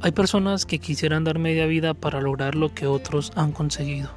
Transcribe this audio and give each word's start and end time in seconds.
Hay 0.00 0.12
personas 0.12 0.64
que 0.64 0.78
quisieran 0.78 1.24
dar 1.24 1.40
media 1.40 1.66
vida 1.66 1.92
para 1.92 2.20
lograr 2.20 2.54
lo 2.54 2.72
que 2.72 2.86
otros 2.86 3.32
han 3.34 3.50
conseguido. 3.50 4.10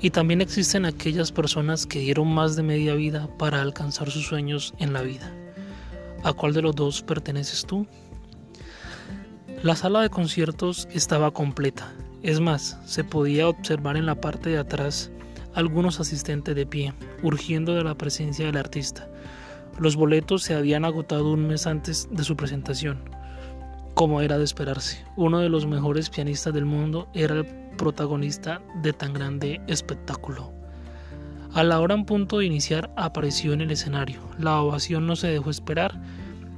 Y 0.00 0.10
también 0.10 0.40
existen 0.40 0.84
aquellas 0.84 1.30
personas 1.30 1.86
que 1.86 2.00
dieron 2.00 2.26
más 2.26 2.56
de 2.56 2.64
media 2.64 2.94
vida 2.94 3.28
para 3.38 3.62
alcanzar 3.62 4.10
sus 4.10 4.26
sueños 4.26 4.74
en 4.78 4.92
la 4.92 5.02
vida. 5.02 5.32
¿A 6.24 6.32
cuál 6.32 6.54
de 6.54 6.62
los 6.62 6.74
dos 6.74 7.02
perteneces 7.02 7.64
tú? 7.66 7.86
La 9.62 9.76
sala 9.76 10.00
de 10.00 10.10
conciertos 10.10 10.88
estaba 10.92 11.30
completa. 11.30 11.92
Es 12.24 12.40
más, 12.40 12.76
se 12.84 13.04
podía 13.04 13.46
observar 13.46 13.96
en 13.96 14.06
la 14.06 14.20
parte 14.20 14.50
de 14.50 14.58
atrás 14.58 15.12
algunos 15.54 16.00
asistentes 16.00 16.56
de 16.56 16.66
pie, 16.66 16.94
urgiendo 17.22 17.74
de 17.74 17.84
la 17.84 17.94
presencia 17.94 18.46
del 18.46 18.56
artista. 18.56 19.08
Los 19.78 19.94
boletos 19.94 20.42
se 20.42 20.54
habían 20.54 20.84
agotado 20.84 21.32
un 21.32 21.46
mes 21.46 21.68
antes 21.68 22.08
de 22.10 22.24
su 22.24 22.36
presentación. 22.36 23.19
Como 24.00 24.22
era 24.22 24.38
de 24.38 24.44
esperarse, 24.44 25.04
uno 25.16 25.40
de 25.40 25.50
los 25.50 25.66
mejores 25.66 26.08
pianistas 26.08 26.54
del 26.54 26.64
mundo 26.64 27.10
era 27.12 27.34
el 27.34 27.44
protagonista 27.76 28.62
de 28.82 28.94
tan 28.94 29.12
grande 29.12 29.60
espectáculo. 29.66 30.54
A 31.52 31.62
la 31.64 31.78
hora 31.78 31.96
en 31.96 32.06
punto 32.06 32.38
de 32.38 32.46
iniciar 32.46 32.90
apareció 32.96 33.52
en 33.52 33.60
el 33.60 33.70
escenario. 33.70 34.22
La 34.38 34.58
ovación 34.62 35.06
no 35.06 35.16
se 35.16 35.26
dejó 35.26 35.50
esperar. 35.50 36.00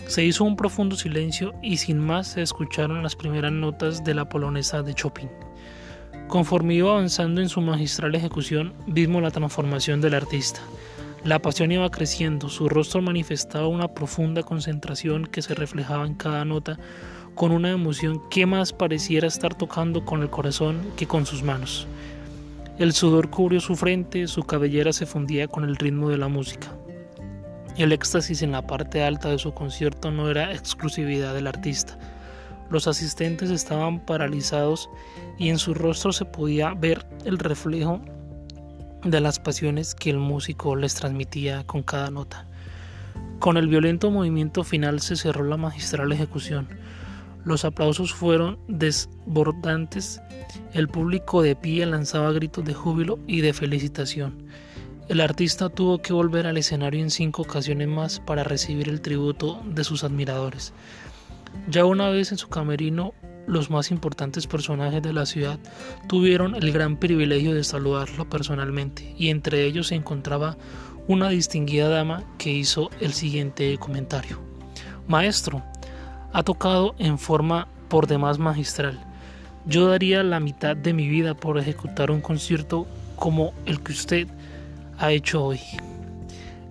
Se 0.06 0.24
hizo 0.24 0.44
un 0.44 0.54
profundo 0.54 0.94
silencio 0.94 1.52
y 1.64 1.78
sin 1.78 1.98
más 1.98 2.28
se 2.28 2.42
escucharon 2.42 3.02
las 3.02 3.16
primeras 3.16 3.50
notas 3.50 4.04
de 4.04 4.14
la 4.14 4.28
polonesa 4.28 4.84
de 4.84 4.94
Chopin. 4.94 5.28
Conforme 6.28 6.74
iba 6.74 6.92
avanzando 6.92 7.40
en 7.40 7.48
su 7.48 7.60
magistral 7.60 8.14
ejecución, 8.14 8.72
vimos 8.86 9.20
la 9.20 9.32
transformación 9.32 10.00
del 10.00 10.14
artista. 10.14 10.60
La 11.24 11.40
pasión 11.40 11.72
iba 11.72 11.90
creciendo, 11.90 12.48
su 12.48 12.68
rostro 12.68 13.02
manifestaba 13.02 13.66
una 13.66 13.88
profunda 13.94 14.44
concentración 14.44 15.26
que 15.26 15.42
se 15.42 15.54
reflejaba 15.54 16.06
en 16.06 16.14
cada 16.14 16.44
nota 16.44 16.78
con 17.34 17.52
una 17.52 17.70
emoción 17.70 18.22
que 18.30 18.46
más 18.46 18.72
pareciera 18.72 19.26
estar 19.26 19.54
tocando 19.54 20.04
con 20.04 20.22
el 20.22 20.30
corazón 20.30 20.80
que 20.96 21.06
con 21.06 21.26
sus 21.26 21.42
manos. 21.42 21.86
El 22.78 22.92
sudor 22.92 23.30
cubrió 23.30 23.60
su 23.60 23.76
frente, 23.76 24.26
su 24.26 24.42
cabellera 24.42 24.92
se 24.92 25.06
fundía 25.06 25.48
con 25.48 25.64
el 25.64 25.76
ritmo 25.76 26.08
de 26.08 26.18
la 26.18 26.28
música. 26.28 26.72
El 27.76 27.92
éxtasis 27.92 28.42
en 28.42 28.52
la 28.52 28.66
parte 28.66 29.02
alta 29.02 29.30
de 29.30 29.38
su 29.38 29.54
concierto 29.54 30.10
no 30.10 30.30
era 30.30 30.52
exclusividad 30.52 31.34
del 31.34 31.46
artista. 31.46 31.98
Los 32.70 32.86
asistentes 32.86 33.50
estaban 33.50 34.00
paralizados 34.00 34.90
y 35.38 35.48
en 35.48 35.58
su 35.58 35.74
rostro 35.74 36.12
se 36.12 36.24
podía 36.24 36.74
ver 36.74 37.06
el 37.24 37.38
reflejo 37.38 38.00
de 39.04 39.20
las 39.20 39.38
pasiones 39.38 39.94
que 39.94 40.10
el 40.10 40.18
músico 40.18 40.76
les 40.76 40.94
transmitía 40.94 41.64
con 41.64 41.82
cada 41.82 42.10
nota. 42.10 42.46
Con 43.38 43.56
el 43.56 43.68
violento 43.68 44.10
movimiento 44.10 44.64
final 44.64 45.00
se 45.00 45.16
cerró 45.16 45.44
la 45.44 45.56
magistral 45.56 46.12
ejecución. 46.12 46.68
Los 47.44 47.64
aplausos 47.64 48.14
fueron 48.14 48.58
desbordantes, 48.68 50.20
el 50.72 50.88
público 50.88 51.42
de 51.42 51.56
pie 51.56 51.84
lanzaba 51.86 52.32
gritos 52.32 52.64
de 52.64 52.74
júbilo 52.74 53.18
y 53.26 53.40
de 53.40 53.52
felicitación. 53.52 54.46
El 55.08 55.20
artista 55.20 55.68
tuvo 55.68 56.00
que 56.00 56.12
volver 56.12 56.46
al 56.46 56.56
escenario 56.56 57.02
en 57.02 57.10
cinco 57.10 57.42
ocasiones 57.42 57.88
más 57.88 58.20
para 58.20 58.44
recibir 58.44 58.88
el 58.88 59.00
tributo 59.00 59.60
de 59.66 59.82
sus 59.82 60.04
admiradores. 60.04 60.72
Ya 61.68 61.84
una 61.84 62.08
vez 62.08 62.30
en 62.30 62.38
su 62.38 62.48
camerino, 62.48 63.12
los 63.46 63.70
más 63.70 63.90
importantes 63.90 64.46
personajes 64.46 65.02
de 65.02 65.12
la 65.12 65.26
ciudad 65.26 65.58
tuvieron 66.08 66.54
el 66.54 66.72
gran 66.72 66.96
privilegio 66.96 67.54
de 67.54 67.64
saludarlo 67.64 68.30
personalmente, 68.30 69.14
y 69.18 69.28
entre 69.28 69.64
ellos 69.66 69.88
se 69.88 69.96
encontraba 69.96 70.56
una 71.08 71.28
distinguida 71.28 71.88
dama 71.88 72.24
que 72.38 72.52
hizo 72.52 72.88
el 73.00 73.12
siguiente 73.12 73.76
comentario. 73.78 74.40
Maestro, 75.08 75.62
ha 76.32 76.42
tocado 76.42 76.94
en 76.98 77.18
forma 77.18 77.68
por 77.88 78.06
demás 78.06 78.38
magistral. 78.38 78.98
Yo 79.66 79.86
daría 79.86 80.22
la 80.22 80.40
mitad 80.40 80.76
de 80.76 80.92
mi 80.92 81.08
vida 81.08 81.34
por 81.34 81.58
ejecutar 81.58 82.10
un 82.10 82.20
concierto 82.20 82.86
como 83.16 83.52
el 83.66 83.82
que 83.82 83.92
usted 83.92 84.28
ha 84.98 85.12
hecho 85.12 85.44
hoy. 85.44 85.60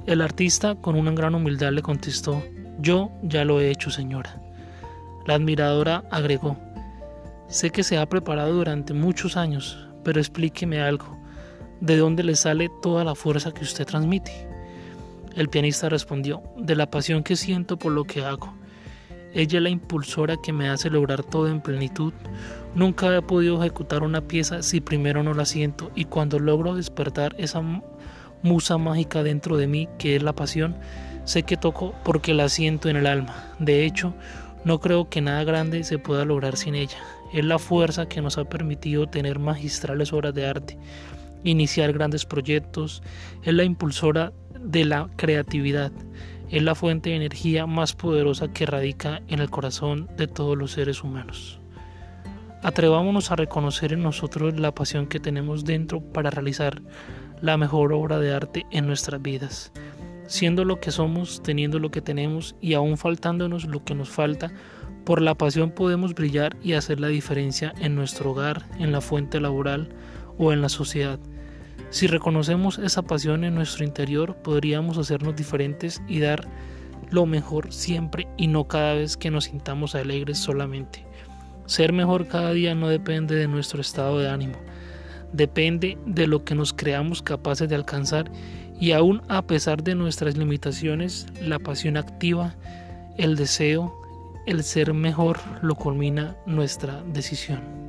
El 0.08 0.22
artista 0.22 0.76
con 0.76 0.96
una 0.96 1.12
gran 1.12 1.36
humildad 1.36 1.72
le 1.72 1.82
contestó, 1.82 2.44
yo 2.80 3.12
ya 3.22 3.46
lo 3.46 3.62
he 3.62 3.70
hecho 3.70 3.92
señora. 3.92 4.42
La 5.28 5.36
admiradora 5.36 6.04
agregó, 6.10 6.58
sé 7.48 7.70
que 7.70 7.84
se 7.84 7.98
ha 7.98 8.10
preparado 8.10 8.54
durante 8.54 8.94
muchos 8.94 9.38
años, 9.38 9.88
pero 10.04 10.20
explíqueme 10.20 10.82
algo, 10.82 11.18
¿de 11.80 11.98
dónde 11.98 12.24
le 12.24 12.36
sale 12.36 12.70
toda 12.82 13.04
la 13.04 13.14
fuerza 13.14 13.54
que 13.54 13.64
usted 13.64 13.86
transmite? 13.86 14.48
El 15.36 15.50
pianista 15.50 15.88
respondió, 15.88 16.42
de 16.58 16.76
la 16.76 16.90
pasión 16.90 17.24
que 17.24 17.36
siento 17.36 17.78
por 17.78 17.92
lo 17.92 18.04
que 18.04 18.26
hago. 18.26 18.61
Ella 19.34 19.60
es 19.60 19.64
la 19.64 19.70
impulsora 19.70 20.38
que 20.38 20.52
me 20.52 20.70
hace 20.70 20.90
lograr 20.90 21.24
todo 21.24 21.48
en 21.48 21.62
plenitud. 21.62 22.14
Nunca 22.76 23.16
he 23.16 23.22
podido 23.22 23.62
ejecutar 23.62 24.04
una 24.04 24.22
pieza 24.22 24.62
si 24.62 24.82
primero 24.82 25.24
no 25.24 25.34
la 25.34 25.46
siento 25.46 25.92
y 25.96 26.06
cuando 26.06 26.40
logro 26.40 26.76
despertar 26.76 27.36
esa 27.38 27.62
musa 28.44 28.78
mágica 28.78 29.24
dentro 29.24 29.58
de 29.58 29.68
mí 29.68 29.88
que 29.98 30.16
es 30.16 30.24
la 30.24 30.34
pasión, 30.34 30.76
sé 31.24 31.44
que 31.44 31.58
toco 31.58 31.94
porque 32.04 32.34
la 32.34 32.50
siento 32.50 32.90
en 32.90 32.98
el 32.98 33.08
alma. 33.08 33.54
De 33.60 33.86
hecho, 33.86 34.14
no 34.66 34.80
creo 34.80 35.10
que 35.10 35.22
nada 35.22 35.44
grande 35.44 35.84
se 35.84 35.98
pueda 35.98 36.26
lograr 36.26 36.58
sin 36.58 36.76
ella. 36.76 36.98
Es 37.34 37.46
la 37.46 37.58
fuerza 37.58 38.08
que 38.08 38.22
nos 38.22 38.38
ha 38.38 38.46
permitido 38.46 39.08
tener 39.08 39.40
magistrales 39.40 40.12
obras 40.12 40.34
de 40.34 40.46
arte, 40.46 40.78
iniciar 41.44 41.94
grandes 41.94 42.26
proyectos, 42.26 43.02
es 43.44 43.54
la 43.54 43.64
impulsora 43.64 44.34
de 44.60 44.86
la 44.86 45.10
creatividad 45.16 45.92
es 46.52 46.62
la 46.62 46.76
fuente 46.76 47.10
de 47.10 47.16
energía 47.16 47.66
más 47.66 47.96
poderosa 47.96 48.50
que 48.50 48.66
radica 48.66 49.22
en 49.30 49.40
el 49.40 49.50
corazón 49.50 50.10
de 50.18 50.28
todos 50.28 50.58
los 50.58 50.72
seres 50.72 51.02
humanos. 51.02 51.62
Atrevámonos 52.62 53.32
a 53.32 53.38
reconocer 53.38 53.94
en 53.94 54.04
nosotros 54.04 54.60
la 54.60 54.76
pasión 54.76 55.08
que 55.08 55.22
tenemos 55.22 55.64
dentro 55.64 56.02
para 56.02 56.30
realizar 56.30 56.82
la 57.42 57.58
mejor 57.58 57.94
obra 57.94 58.20
de 58.20 58.34
arte 58.34 58.66
en 58.70 58.86
nuestras 58.86 59.22
vidas. 59.22 59.72
Siendo 60.28 60.66
lo 60.66 60.80
que 60.80 60.92
somos, 60.92 61.42
teniendo 61.42 61.80
lo 61.80 61.90
que 61.90 62.02
tenemos 62.02 62.56
y 62.62 62.74
aún 62.74 62.98
faltándonos 62.98 63.66
lo 63.66 63.84
que 63.84 63.96
nos 63.96 64.10
falta, 64.10 64.52
por 65.06 65.22
la 65.22 65.36
pasión 65.36 65.72
podemos 65.72 66.14
brillar 66.14 66.58
y 66.62 66.74
hacer 66.74 67.00
la 67.00 67.08
diferencia 67.08 67.74
en 67.80 67.96
nuestro 67.96 68.32
hogar, 68.32 68.66
en 68.78 68.92
la 68.92 69.02
fuente 69.02 69.40
laboral 69.40 69.90
o 70.38 70.52
en 70.52 70.62
la 70.62 70.70
sociedad. 70.70 71.20
Si 71.92 72.08
reconocemos 72.08 72.80
esa 72.80 73.02
pasión 73.02 73.44
en 73.44 73.54
nuestro 73.54 73.84
interior, 73.84 74.38
podríamos 74.38 74.98
hacernos 74.98 75.36
diferentes 75.36 76.02
y 76.08 76.22
dar 76.22 76.48
lo 77.10 77.26
mejor 77.26 77.74
siempre 77.74 78.30
y 78.38 78.48
no 78.48 78.66
cada 78.66 78.94
vez 78.94 79.18
que 79.18 79.30
nos 79.30 79.46
sintamos 79.46 79.94
alegres 79.94 80.38
solamente. 80.38 81.06
Ser 81.66 81.92
mejor 81.92 82.28
cada 82.28 82.54
día 82.54 82.74
no 82.76 82.88
depende 82.88 83.36
de 83.36 83.50
nuestro 83.50 83.82
estado 83.82 84.20
de 84.20 84.30
ánimo, 84.30 84.56
depende 85.34 85.98
de 86.06 86.28
lo 86.28 86.46
que 86.46 86.56
nos 86.56 86.72
creamos 86.72 87.22
capaces 87.22 87.68
de 87.68 87.76
alcanzar 87.76 88.32
y 88.80 88.94
aún 88.94 89.22
a 89.28 89.42
pesar 89.42 89.84
de 89.84 89.94
nuestras 89.94 90.38
limitaciones, 90.38 91.28
la 91.42 91.60
pasión 91.60 91.98
activa, 91.98 92.56
el 93.18 93.36
deseo, 93.36 93.94
el 94.48 94.64
ser 94.64 94.94
mejor 94.94 95.40
lo 95.62 95.76
culmina 95.76 96.38
nuestra 96.46 97.04
decisión. 97.04 97.81